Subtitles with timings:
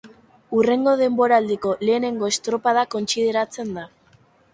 [0.59, 3.85] Hurrengo denboraldiko lehenengo estropada kontsideratzen da.